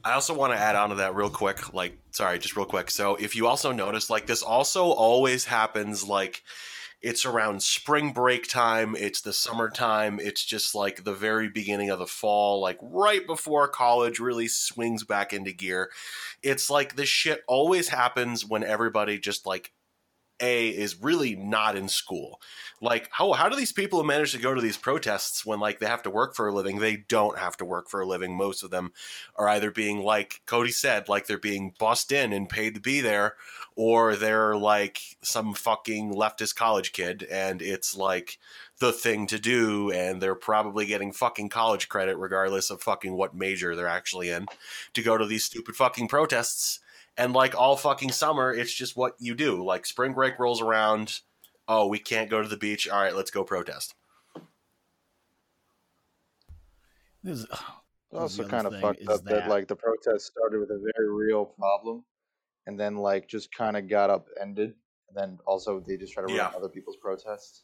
[0.04, 1.74] I also want to add on to that real quick.
[1.74, 2.90] Like, sorry, just real quick.
[2.90, 6.44] So, if you also notice, like, this also always happens, like,
[7.08, 8.94] it's around spring break time.
[9.00, 10.20] It's the summertime.
[10.22, 15.06] It's just like the very beginning of the fall, like right before college really swings
[15.06, 15.90] back into gear.
[16.44, 19.72] It's like this shit always happens when everybody just like
[20.40, 22.40] A is really not in school.
[22.82, 25.88] Like, how how do these people manage to go to these protests when like they
[25.88, 26.80] have to work for a living?
[26.80, 28.36] They don't have to work for a living.
[28.36, 28.94] Most of them
[29.36, 33.02] are either being like Cody said, like they're being bussed in and paid to be
[33.02, 33.36] there,
[33.78, 38.40] or they're like some fucking leftist college kid and it's like
[38.80, 43.36] the thing to do and they're probably getting fucking college credit regardless of fucking what
[43.36, 44.46] major they're actually in
[44.94, 46.80] to go to these stupid fucking protests
[47.18, 49.64] and like all fucking summer, it's just what you do.
[49.64, 51.20] Like spring break rolls around.
[51.68, 52.88] Oh, we can't go to the beach.
[52.88, 53.94] All right, let's go protest.
[57.24, 57.62] This is, It's
[58.14, 61.46] also kind of fucked up that, that- like the protest started with a very real
[61.46, 62.06] problem,
[62.66, 64.76] and then like just kind of got upended,
[65.10, 66.52] and then also they just try to ruin Yeah.
[66.56, 67.64] other people's protests.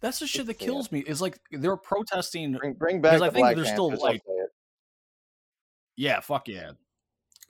[0.00, 0.66] that's the shit that Yeah.
[0.66, 1.00] kills me.
[1.00, 2.52] Is like they're protesting.
[2.54, 4.22] Bring bring back Because I think Black there's still, Panthers, I'll like-
[5.96, 6.70] Yeah, fuck yeah.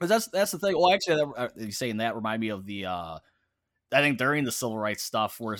[0.01, 0.75] Because that's that's the thing.
[0.75, 2.87] Well, actually, that, uh, you saying that remind me of the.
[2.87, 3.19] uh
[3.93, 5.57] I think during the civil rights stuff, where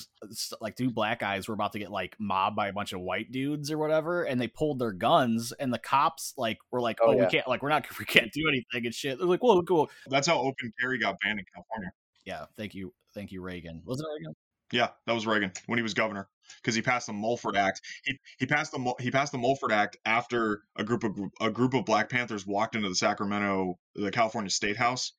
[0.61, 3.29] like two black guys were about to get like mobbed by a bunch of white
[3.31, 7.07] dudes or whatever, and they pulled their guns, and the cops like were like, Oh,
[7.09, 7.25] "Oh, yeah.
[7.25, 9.91] we can't, like, we're not, we can't do anything and shit." They're like, "Whoa, cool."
[10.07, 11.91] That's how open carry got banned in California.
[12.25, 13.81] Yeah, thank you, thank you, Reagan.
[13.85, 14.35] Wasn't it Reagan?
[14.71, 16.27] Yeah, that was Reagan when he was governor
[16.61, 17.81] because he passed the Mulford Act.
[18.05, 21.73] He he passed the he passed the Mulford Act after a group of a group
[21.73, 25.11] of Black Panthers walked into the Sacramento the California State House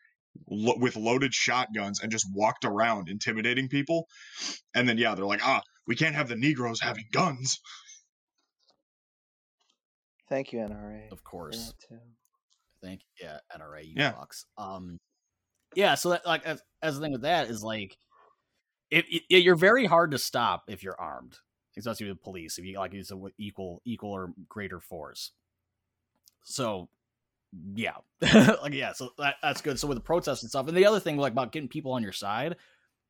[0.48, 4.06] lo- with loaded shotguns and just walked around intimidating people.
[4.74, 7.60] And then yeah, they're like, "Ah, we can't have the Negroes having guns."
[10.28, 11.12] Thank you, NRA.
[11.12, 11.66] Of course.
[11.66, 12.00] that, too.
[12.82, 14.12] Thank yeah, NRA, you Yeah.
[14.12, 14.44] fucks.
[14.56, 14.98] Um,
[15.74, 15.94] yeah.
[15.94, 17.96] So that like as, as the thing with that is like,
[18.92, 21.38] it you're very hard to stop if you're armed,
[21.76, 22.58] especially with police.
[22.58, 25.32] If you like use a w- equal equal or greater force.
[26.44, 26.88] So,
[27.74, 27.96] yeah,
[28.62, 28.92] like yeah.
[28.92, 29.78] So that, that's good.
[29.78, 32.02] So with the protests and stuff, and the other thing like about getting people on
[32.02, 32.56] your side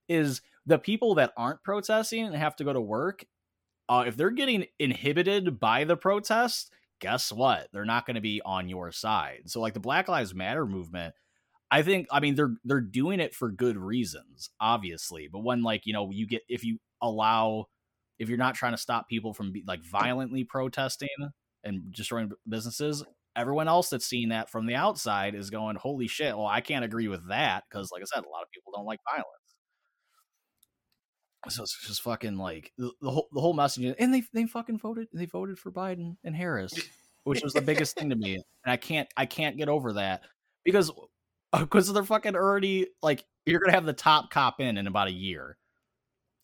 [0.09, 3.25] is the people that aren't protesting and have to go to work.
[3.89, 7.69] Uh, if they're getting inhibited by the protest, guess what?
[7.73, 9.43] They're not going to be on your side.
[9.47, 11.15] So like the Black Lives Matter movement,
[11.73, 15.29] I think I mean they're they're doing it for good reasons, obviously.
[15.33, 17.65] But when like, you know, you get if you allow
[18.19, 21.09] if you're not trying to stop people from be, like violently protesting
[21.65, 23.03] and destroying businesses,
[23.35, 26.85] everyone else that's seeing that from the outside is going, "Holy shit, well, I can't
[26.85, 29.27] agree with that" because like I said, a lot of people don't like violence.
[31.49, 34.79] So it's just fucking like the, the whole the whole message, and they they fucking
[34.79, 36.75] voted they voted for Biden and Harris,
[37.25, 40.21] which was the biggest thing to me, and I can't I can't get over that
[40.65, 40.93] because
[41.53, 45.13] because they're fucking already like you're gonna have the top cop in in about a
[45.13, 45.57] year.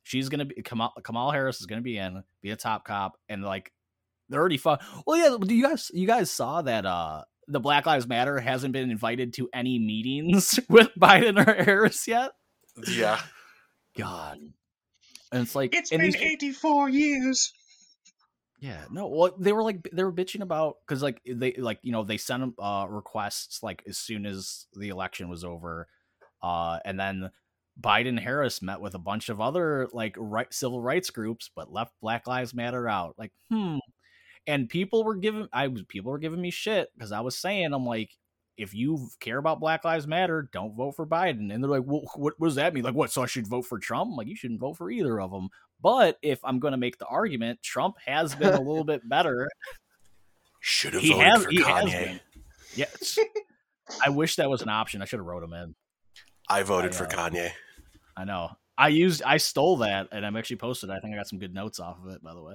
[0.02, 3.42] She's gonna be Kamal, Kamal Harris is gonna be in be a top cop, and
[3.42, 3.72] like
[4.28, 4.78] they're already fun.
[5.06, 8.72] Well, yeah, do you guys you guys saw that uh the Black Lives Matter hasn't
[8.72, 12.32] been invited to any meetings with Biden or Harris yet?
[12.86, 13.20] Yeah.
[13.96, 14.38] God.
[15.32, 17.52] And it's like It's and been these- 84 years.
[18.60, 19.06] Yeah, no.
[19.06, 22.16] Well, they were like they were bitching about because like they like you know they
[22.16, 25.86] sent 'em, uh requests like as soon as the election was over,
[26.42, 27.30] uh, and then
[27.80, 31.92] Biden Harris met with a bunch of other like right civil rights groups, but left
[32.00, 33.14] Black Lives Matter out.
[33.18, 33.78] Like, hmm.
[34.46, 37.72] And people were giving I was people were giving me shit because I was saying
[37.72, 38.10] I'm like
[38.56, 41.52] if you care about Black Lives Matter, don't vote for Biden.
[41.54, 42.82] And they're like, well, what, what does that mean?
[42.82, 43.12] Like, what?
[43.12, 44.10] So I should vote for Trump?
[44.10, 45.48] I'm like, you shouldn't vote for either of them.
[45.80, 49.48] But if I'm going to make the argument, Trump has been a little bit better.
[50.60, 52.20] Should have voted has, for Kanye.
[52.74, 53.18] Yes.
[54.04, 55.02] I wish that was an option.
[55.02, 55.74] I should have wrote him in.
[56.48, 57.50] I voted I, for uh, Kanye.
[58.16, 58.50] I know.
[58.76, 60.90] I used, I stole that, and I'm actually posted.
[60.90, 62.54] I think I got some good notes off of it, by the way.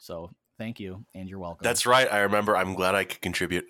[0.00, 1.64] So thank you, and you're welcome.
[1.64, 2.12] That's right.
[2.12, 2.56] I remember.
[2.56, 3.64] I'm glad I could contribute.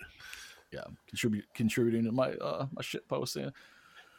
[0.72, 3.50] yeah, contribute contributing to my uh my shit posting.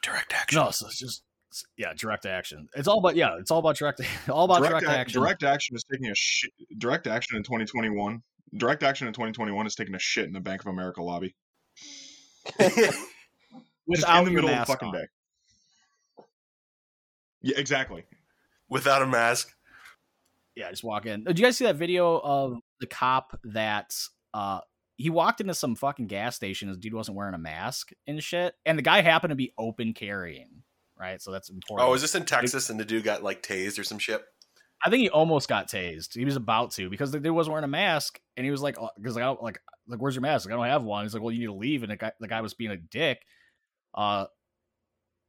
[0.02, 0.60] Direct action.
[0.60, 1.24] No, so it's just
[1.78, 2.68] yeah, direct action.
[2.76, 5.22] It's all about yeah, it's all about direct, all about direct, direct, action.
[5.22, 6.52] direct action is taking a shit.
[6.78, 8.22] Direct action in 2021.
[8.56, 11.36] Direct action in 2021 is taking a shit in the Bank of America lobby.
[12.60, 12.98] Just
[13.88, 14.94] without in the middle of the mask fucking on.
[14.94, 15.06] day.
[17.42, 18.04] Yeah, exactly.
[18.70, 19.54] Without a mask.
[20.56, 21.24] Yeah, just walk in.
[21.24, 23.94] Did you guys see that video of the cop that
[24.34, 24.60] uh
[24.98, 28.56] he walked into some fucking gas station, his dude wasn't wearing a mask and shit,
[28.66, 30.64] and the guy happened to be open carrying,
[31.00, 31.22] right?
[31.22, 31.88] So that's important.
[31.88, 34.22] Oh, is this in Texas and the dude got like tased or some shit?
[34.84, 36.16] I think he almost got tased.
[36.16, 38.76] He was about to because the dude wasn't wearing a mask, and he was like,
[38.96, 40.46] "Because like, I don't, like, like, where's your mask?
[40.46, 42.12] Like, I don't have one." He's like, "Well, you need to leave." And the guy,
[42.20, 43.20] the guy was being a dick.
[43.96, 44.26] Uh,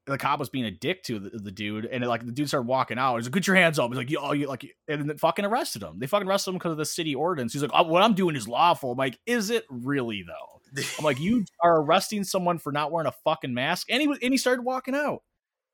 [0.07, 2.67] the cop was being a dick to the, the dude, and like the dude started
[2.67, 3.17] walking out.
[3.17, 5.45] He's like, "Get your hands up!" He's like, "You, oh, you like," and then fucking
[5.45, 5.99] arrested him.
[5.99, 7.53] They fucking arrested him because of the city ordinance.
[7.53, 10.61] He's like, oh, "What I'm doing is lawful." I'm like, "Is it really though?"
[10.99, 14.35] I'm like, you are arresting someone for not wearing a fucking mask, and he and
[14.35, 15.23] he started walking out.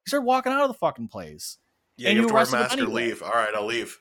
[0.05, 1.59] He started walking out of the fucking place.
[1.97, 3.07] Yeah, And you you have to wear a mask or anyway.
[3.07, 3.23] leave.
[3.23, 3.99] All right, I'll leave.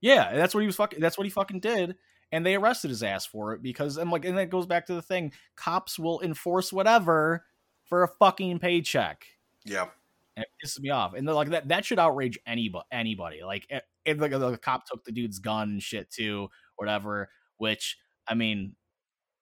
[0.00, 1.00] Yeah, that's what he was fucking.
[1.00, 1.96] That's what he fucking did,
[2.32, 4.94] and they arrested his ass for it because I'm like, and that goes back to
[4.94, 7.44] the thing: cops will enforce whatever
[7.84, 9.26] for a fucking paycheck.
[9.64, 9.88] Yeah.
[10.36, 11.68] And it pisses me off, and they're like that.
[11.68, 12.86] That should outrage anybody.
[12.90, 17.28] Anybody like eh, if the, the cop took the dude's gun and shit too, whatever.
[17.58, 18.76] Which I mean,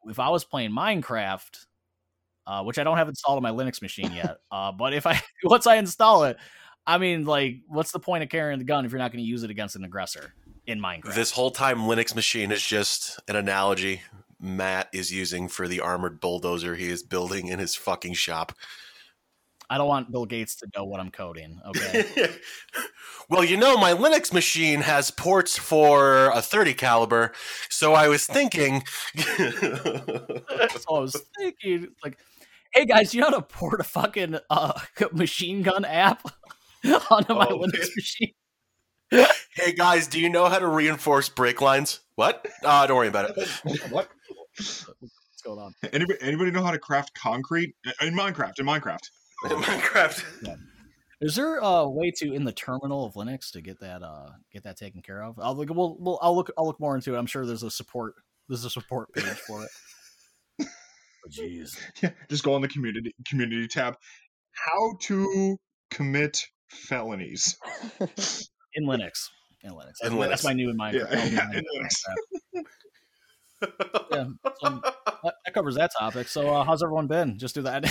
[0.06, 1.66] if I was playing Minecraft,
[2.48, 5.20] uh, which I don't have installed on my Linux machine yet, uh, but if I
[5.44, 6.36] once I install it,
[6.86, 9.28] I mean, like, what's the point of carrying the gun if you're not going to
[9.28, 10.32] use it against an aggressor
[10.66, 11.14] in Minecraft?
[11.14, 14.00] This whole time, Linux machine is just an analogy
[14.40, 18.52] Matt is using for the armored bulldozer he is building in his fucking shop.
[19.70, 21.60] I don't want Bill Gates to know what I'm coding.
[21.66, 22.30] Okay.
[23.28, 27.32] well, you know, my Linux machine has ports for a 30 caliber,
[27.68, 28.82] so I was thinking.
[29.14, 31.88] That's all I was thinking.
[32.02, 32.16] Like,
[32.72, 34.78] hey guys, you know how to port a fucking uh,
[35.12, 36.22] machine gun app
[37.10, 37.88] onto my Oh, Linux man.
[37.96, 38.32] machine?
[39.54, 42.00] hey guys, do you know how to reinforce brake lines?
[42.16, 42.46] What?
[42.62, 43.48] Uh, don't worry about it.
[43.90, 44.08] what?
[44.56, 45.72] What's going on?
[45.92, 48.58] Anybody anybody know how to craft concrete in Minecraft?
[48.58, 49.00] In Minecraft.
[49.44, 50.24] In Minecraft.
[51.20, 54.64] Is there a way to in the terminal of Linux to get that uh get
[54.64, 55.38] that taken care of?
[55.40, 55.68] I'll look.
[55.70, 56.50] We'll, we'll I'll look.
[56.58, 57.18] I'll look more into it.
[57.18, 58.14] I'm sure there's a support.
[58.48, 59.70] There's a support page for it.
[61.24, 61.76] Oh, Jeez.
[62.02, 63.96] Yeah, just go on the community community tab.
[64.52, 65.56] How to
[65.90, 67.56] commit felonies.
[68.74, 69.28] in Linux.
[69.62, 69.94] In Linux.
[70.00, 71.06] That's, In my- that's my new in Yeah.
[71.10, 72.64] Oh, yeah, my- in Linux.
[74.12, 74.24] yeah.
[74.62, 74.80] So
[75.22, 76.28] that, covers that topic.
[76.28, 77.38] So uh, how's everyone been?
[77.38, 77.84] Just do that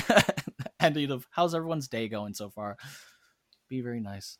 [0.79, 2.77] ending of how's everyone's day going so far?
[3.69, 4.37] Be very nice.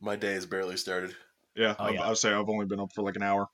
[0.00, 1.14] My day has barely started.
[1.56, 2.02] Yeah, Oh, I, yeah.
[2.04, 3.48] I would say I've only been up for like an hour.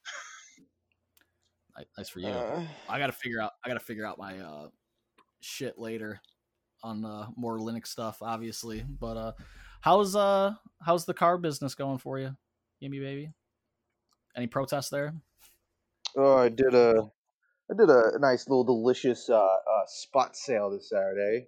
[1.83, 2.29] Ni- Nice for you.
[2.29, 3.53] Uh, I gotta figure out.
[3.65, 4.69] I gotta figure out my uh,
[5.41, 6.21] shit later
[6.83, 8.85] on uh, more Linux stuff, obviously.
[9.01, 9.33] But uh,
[9.81, 10.55] how's uh
[10.85, 12.37] how's the car business going for you,
[12.81, 13.33] Gimme baby?
[14.37, 15.15] Any protests there?
[16.17, 17.03] oh, I did a,
[17.71, 21.47] I did a nice little delicious uh, uh, spot sale this Saturday.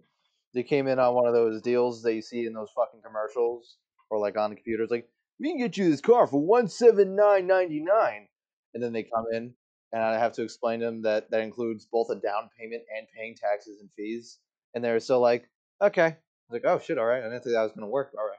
[0.53, 3.77] They came in on one of those deals that you see in those fucking commercials
[4.11, 5.09] or like on the computers, like
[5.41, 8.29] we can get you this car for one seven nine ninety nine,
[8.75, 9.55] and then they come in
[9.95, 13.07] and I have to explain to them that that includes both a down payment and
[13.17, 14.41] paying taxes and fees,
[14.75, 15.49] and they're so like,
[15.81, 16.17] okay, I
[16.49, 18.37] was like, oh shit, all right, I didn't think that was gonna work, all right.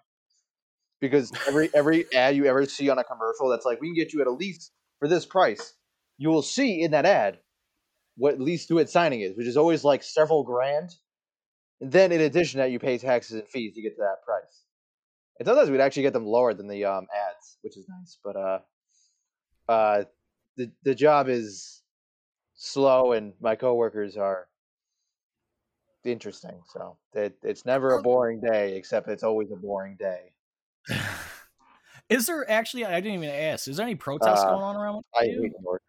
[1.00, 4.12] Because every every ad you ever see on a commercial that's like, we can get
[4.12, 5.76] you at a lease for this price,
[6.18, 7.40] you will see in that ad
[8.18, 10.94] what lease to it signing is, which is always like several grand.
[11.80, 14.24] And then in addition to that, you pay taxes and fees to get to that
[14.26, 14.64] price.
[15.40, 18.18] And sometimes we'd actually get them lower than the um, ads, which is nice.
[18.24, 18.60] But uh,
[19.68, 20.04] uh,
[20.56, 21.84] the the job is
[22.56, 24.50] slow, and my coworkers are
[26.04, 26.62] interesting.
[26.68, 30.34] So it, it's never a boring day, except it's always a boring day.
[32.10, 32.86] Is there actually?
[32.86, 33.68] I didn't even ask.
[33.68, 35.04] Is there any protests Uh, going on around?
[35.16, 35.82] I hate work.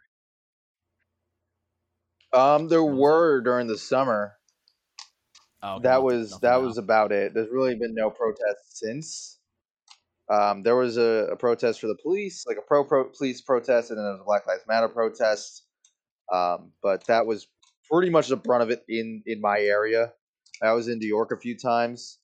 [2.32, 4.38] Um, there were during the summer.
[5.62, 7.34] Oh, okay, that was that was about it.
[7.34, 9.35] There's really been no protests since.
[10.28, 13.90] Um, there was a, a protest for the police, like a pro, pro police protest,
[13.90, 15.64] and then there was a Black Lives Matter protest.
[16.32, 17.46] Um, but that was
[17.90, 20.12] pretty much the brunt of it in in my area.
[20.62, 22.18] I was in New York a few times,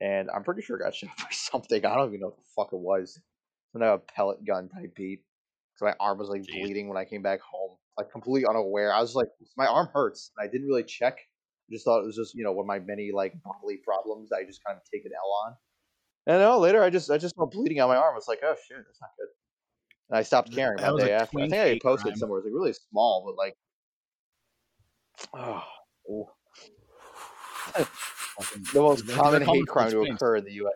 [0.00, 1.84] and I'm pretty sure I got shot by something.
[1.84, 3.20] I don't even know what the fuck it was.
[3.72, 5.22] Some kind of pellet gun type beat.
[5.76, 6.60] So my arm was like Jeez.
[6.60, 8.92] bleeding when I came back home, like completely unaware.
[8.92, 11.18] I was like, my arm hurts, and I didn't really check.
[11.18, 14.30] I just thought it was just you know one of my many like bodily problems.
[14.32, 15.56] I just kind of take an L on.
[16.26, 18.12] And no, later I just I just felt bleeding on my arm.
[18.12, 19.26] I was like, oh shit, that's not good.
[20.10, 21.38] And I stopped caring That that day after.
[21.40, 22.16] I think I posted crime.
[22.18, 22.38] somewhere.
[22.40, 23.56] It was like really small, but like,
[25.34, 26.30] oh,
[28.38, 30.74] Fucking- the most they're- common hate crime the to occur in the U.S.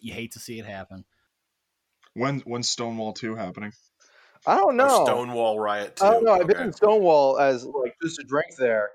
[0.00, 1.04] You hate to see it happen.
[2.14, 3.72] When when's Stonewall two happening?
[4.46, 5.04] I don't Or know.
[5.04, 5.96] Stonewall riot.
[5.96, 6.04] Too.
[6.04, 6.32] I don't know.
[6.32, 8.90] I've been in Stonewall as like just a drink there,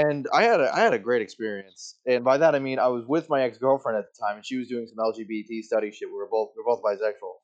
[0.00, 1.96] and I had a I had a great experience.
[2.06, 4.44] And by that I mean I was with my ex girlfriend at the time, and
[4.46, 6.08] she was doing some LGBT study shit.
[6.08, 7.34] We were both we were both bisexual,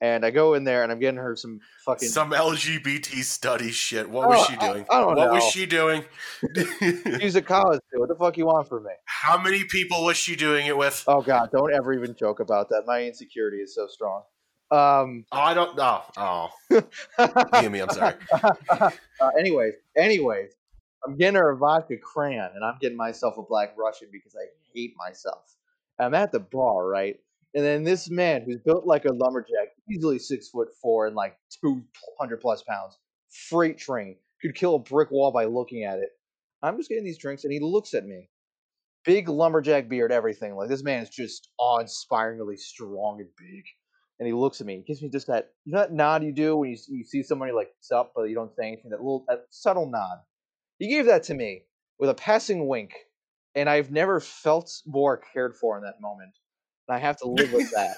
[0.00, 4.08] and I go in there and I'm getting her some fucking Some LGBT study shit.
[4.08, 4.86] What was Oh, she doing?
[4.90, 5.22] I don't know.
[5.22, 6.04] what was she doing?
[7.20, 8.00] She's a college too.
[8.00, 8.92] What the fuck you want from me?
[9.06, 11.04] How many people was she doing it with?
[11.08, 12.82] Oh god, don't ever even joke about that.
[12.86, 14.22] My insecurity is so strong.
[14.70, 15.24] Um.
[15.30, 16.02] Oh, I don't know.
[16.16, 16.48] Oh,
[17.62, 17.78] me, me.
[17.80, 18.14] I'm sorry.
[18.70, 18.90] uh,
[19.38, 20.50] anyways, anyways,
[21.04, 24.46] I'm getting her a vodka crayon, and I'm getting myself a black Russian because I
[24.74, 25.56] hate myself.
[25.98, 27.16] I'm at the bar, right?
[27.54, 31.38] And then this man who's built like a lumberjack, easily six foot four and like
[31.62, 31.82] two
[32.20, 32.98] hundred plus pounds,
[33.48, 34.16] freight train.
[34.42, 36.10] Could kill a brick wall by looking at it.
[36.62, 38.28] I'm just getting these drinks, and he looks at me.
[39.04, 40.54] Big lumberjack beard, everything.
[40.56, 43.64] Like this man is just awe-inspiringly strong and big.
[44.18, 44.76] And he looks at me.
[44.76, 47.22] He gives me just that you know that nod you do when you, you see
[47.22, 48.90] somebody like up, but you don't say anything.
[48.90, 50.18] That little that subtle nod.
[50.78, 51.62] He gave that to me
[51.98, 52.92] with a passing wink,
[53.54, 56.32] and I've never felt more cared for in that moment.
[56.88, 57.96] And I have to live with that.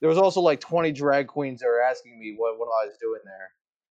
[0.00, 2.96] There was also like 20 drag queens that were asking me what, what I was
[3.00, 3.50] doing there.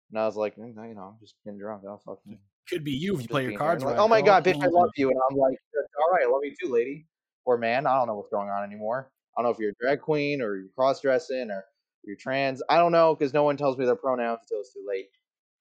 [0.10, 1.84] And I was like, "Mm, you know, I'm just getting drunk.
[1.86, 2.39] I'll fucking
[2.70, 3.91] Could be you if you play your cards right.
[3.91, 5.10] like, oh my god, bitch, I love you.
[5.10, 7.08] And I'm like, all right, I love you too, lady
[7.47, 7.88] or man.
[7.88, 9.10] I don't know what's going on anymore.
[9.36, 11.64] I don't know if you're a drag queen or you're cross dressing or
[12.03, 12.62] you're trans.
[12.70, 15.08] I don't know because no one tells me their pronouns until it's too late.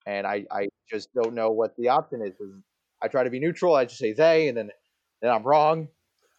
[0.06, 2.32] And I, I just don't know what the option is.
[3.02, 3.74] I try to be neutral.
[3.74, 4.70] I just say they, and then
[5.20, 5.88] then I'm wrong.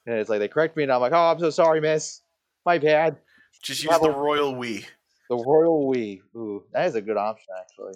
[0.06, 2.22] And it's like they correct me, and I'm like, oh, I'm so sorry, miss.
[2.66, 3.18] My bad.
[3.62, 4.86] Just use have the royal we.
[5.30, 6.22] The royal we.
[6.36, 7.94] Ooh, that is a good option, actually.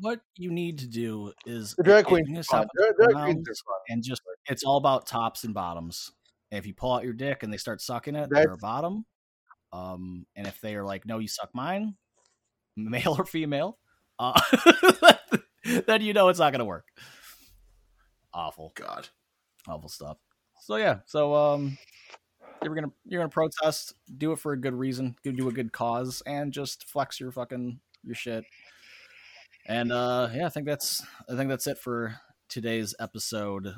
[0.00, 2.68] What you need to do is The drag if queens you're gonna are stop fun.
[2.74, 3.80] with Drag, drag pronouns queens are fun.
[3.88, 6.12] and just it's all about tops and bottoms.
[6.52, 8.58] And if you pull out your dick and they start sucking it, That's- they're a
[8.58, 9.04] bottom.
[9.72, 11.94] Um, and if they are like, no, you suck mine,
[12.76, 13.78] male or female,
[14.18, 14.40] uh,
[15.86, 16.86] then you know it's not gonna work.
[18.32, 19.08] Awful, God.
[19.66, 20.18] awful stuff.
[20.60, 21.78] So yeah, so um,
[22.62, 26.22] you're gonna you're gonna protest, do it for a good reason, do a good cause,
[26.26, 28.44] and just flex your fucking your shit.
[29.66, 32.16] And uh, yeah, I think that's I think that's it for
[32.48, 33.74] today's episode